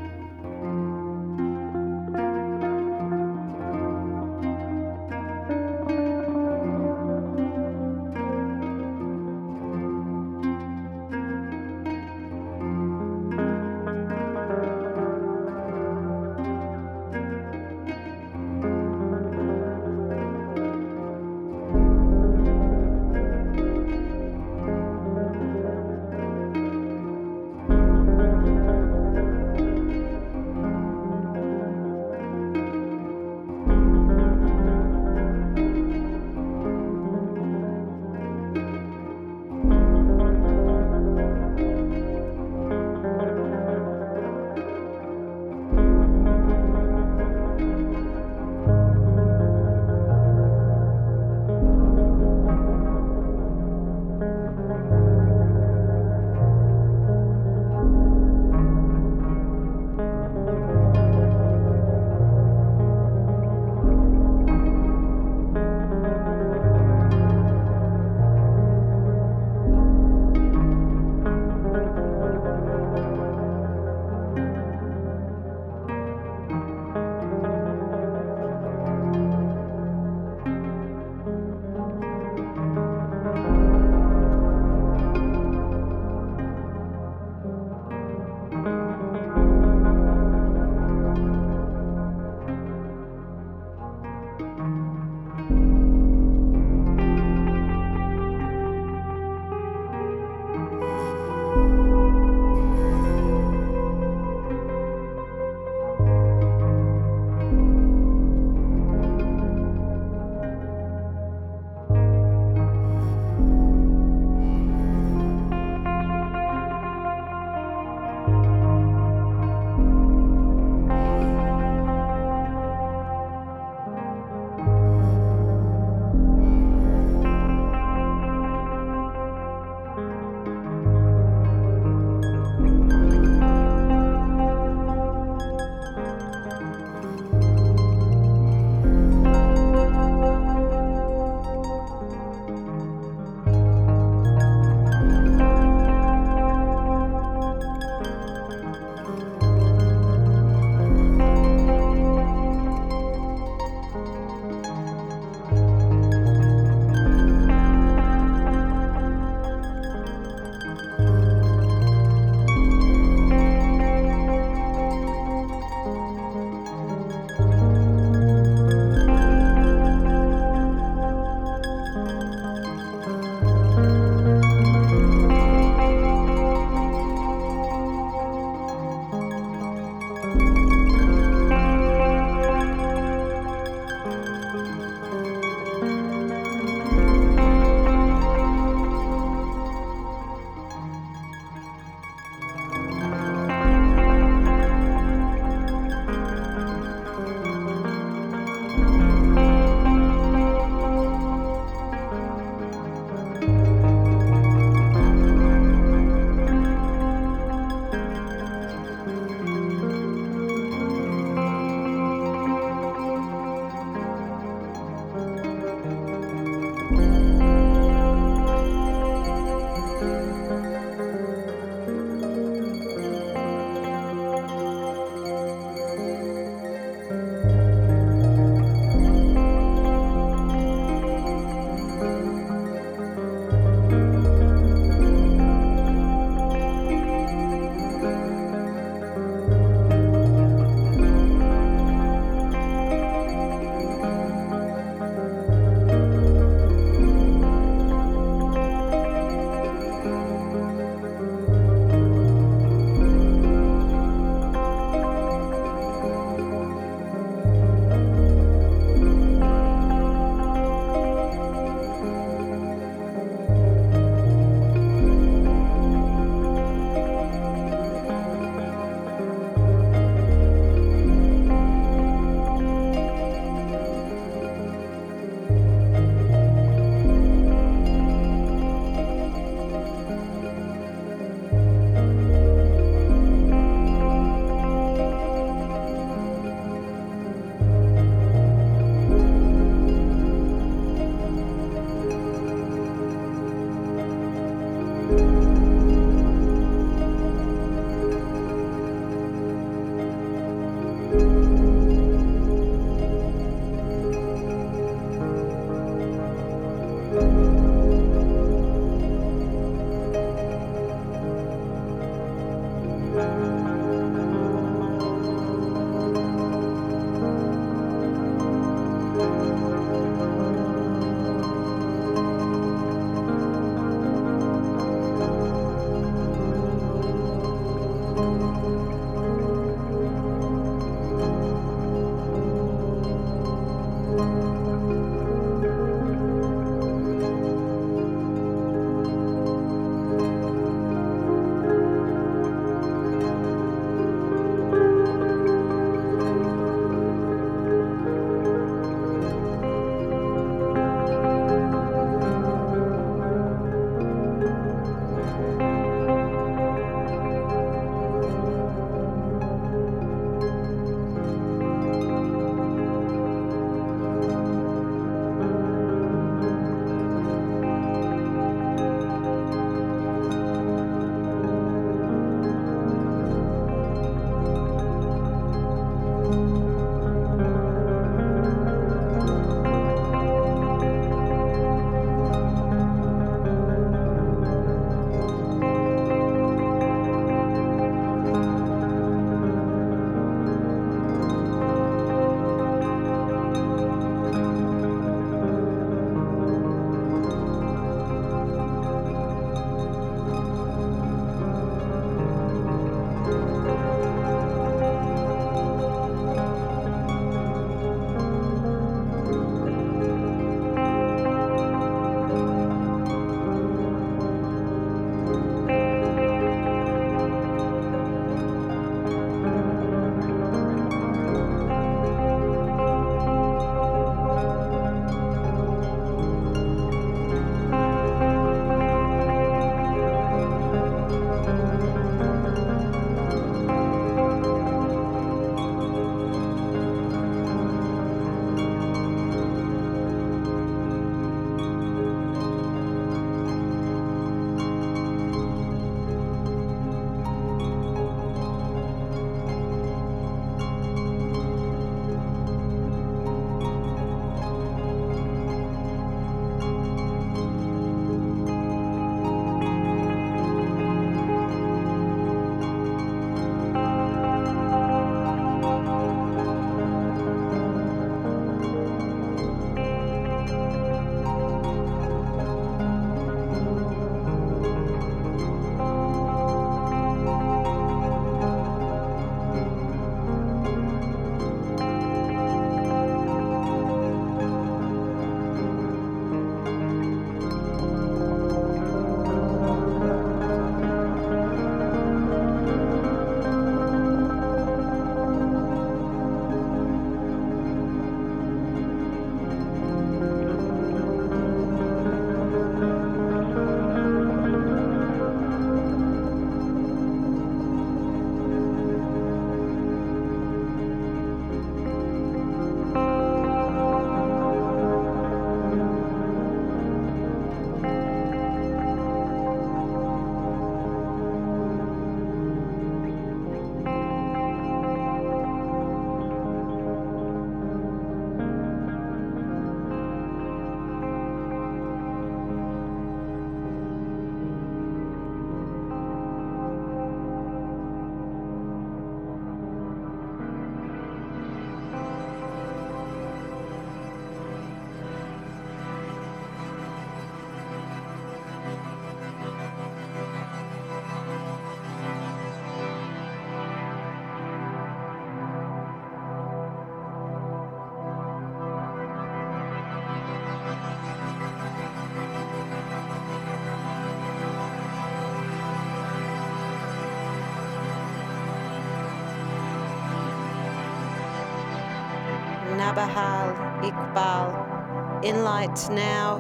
Nabahal, 572.99 573.55
Iqbal, 573.87 575.25
in 575.25 575.45
light 575.45 575.89
now. 575.91 576.38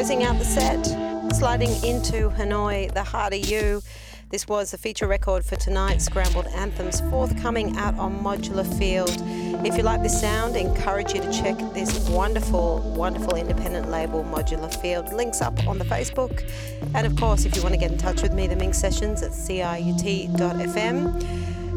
Closing 0.00 0.24
out 0.24 0.38
the 0.38 0.46
set, 0.46 0.82
sliding 1.34 1.68
into 1.84 2.30
HHNOI, 2.30 2.94
The 2.94 3.02
Heart 3.02 3.34
of 3.34 3.44
You. 3.44 3.82
This 4.30 4.48
was 4.48 4.70
the 4.70 4.78
feature 4.78 5.06
record 5.06 5.44
for 5.44 5.56
tonight, 5.56 6.00
Scrambled 6.00 6.46
Anthems, 6.46 7.02
forthcoming 7.10 7.76
out 7.76 7.98
on 7.98 8.18
Modular 8.24 8.64
Field. 8.78 9.14
If 9.66 9.76
you 9.76 9.82
like 9.82 10.02
this 10.02 10.18
sound, 10.18 10.56
encourage 10.56 11.12
you 11.12 11.20
to 11.20 11.30
check 11.30 11.58
this 11.74 12.08
wonderful, 12.08 12.78
wonderful 12.96 13.36
independent 13.36 13.90
label, 13.90 14.24
Modular 14.24 14.74
Field. 14.80 15.12
Links 15.12 15.42
up 15.42 15.66
on 15.66 15.76
the 15.76 15.84
Facebook. 15.84 16.50
And 16.94 17.06
of 17.06 17.14
course, 17.16 17.44
if 17.44 17.54
you 17.54 17.60
want 17.60 17.74
to 17.74 17.78
get 17.78 17.92
in 17.92 17.98
touch 17.98 18.22
with 18.22 18.32
me, 18.32 18.46
the 18.46 18.56
Minx 18.56 18.78
Sessions 18.78 19.22
at 19.22 19.32
ciut.fm. 19.32 21.12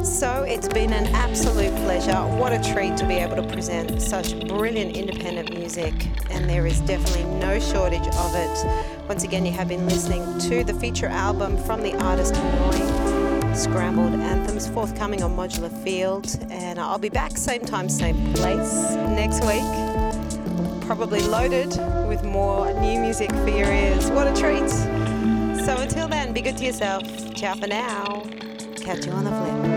So 0.06 0.44
it's 0.44 0.68
been 0.70 0.94
an 0.94 1.08
absolute 1.14 1.76
pleasure. 1.84 2.22
What 2.38 2.52
a 2.54 2.74
treat 2.74 2.96
to 2.98 3.06
be 3.06 3.16
able 3.16 3.36
to 3.36 3.44
present 3.48 4.02
such 4.02 4.48
brilliant 4.48 4.96
independent 4.98 5.50
music, 5.58 5.94
and 6.34 6.50
there 6.50 6.66
is 6.66 6.82
definitely 6.82 7.24
no 7.40 7.60
shortage 7.60 8.08
of 8.08 8.36
it. 8.36 9.08
Once 9.08 9.24
again, 9.24 9.46
you 9.46 9.52
have 9.52 9.68
been 9.68 9.88
listening 9.88 10.40
to 10.40 10.64
the 10.64 10.74
feature 10.74 11.08
album 11.08 11.58
from 11.58 11.82
the 11.82 11.94
artist 12.04 12.34
HHNOI, 12.34 13.56
Scrambled 13.56 14.14
Anthems, 14.16 14.68
forthcoming 14.68 15.22
on 15.22 15.36
Modular 15.36 15.72
Field, 15.84 16.28
and 16.50 16.80
I'll 16.80 16.98
be 16.98 17.10
back 17.10 17.38
same 17.38 17.64
time, 17.64 17.88
same 17.88 18.34
place 18.34 18.74
next 19.16 19.42
week. 19.46 20.82
Probably 20.82 21.22
loaded 21.22 21.70
with 22.08 22.24
more 22.24 22.74
new 22.82 23.00
music 23.00 23.30
for 23.32 23.50
your 23.50 23.72
ears. 23.72 24.10
What 24.12 24.28
a 24.28 24.34
treat! 24.40 24.70
So 25.66 25.78
until 25.78 26.08
then, 26.08 26.34
be 26.34 26.42
good 26.42 26.58
to 26.58 26.66
yourself. 26.66 27.04
Ciao 27.36 27.56
for 27.56 27.68
now. 27.68 28.24
Catch 28.76 29.06
you 29.06 29.14
on 29.14 29.24
the 29.24 29.32
flip. 29.32 29.73